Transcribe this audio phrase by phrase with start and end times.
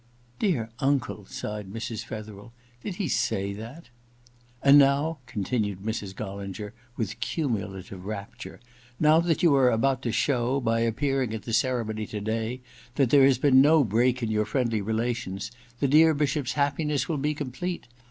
[0.23, 2.03] * Dear uncle!' sighed Mrs.
[2.03, 2.53] Fetherel.
[2.67, 3.89] * Did he say that?'
[4.37, 8.59] * And now,' continued Mrs, Gollinger, with cumulative rapture—
[8.99, 12.61] *now that you are about to show, by appearing at the ceremony to day,
[12.95, 17.17] that there has been no break in your friendly relations, the dear Bishop's happiness will
[17.19, 17.85] be complete.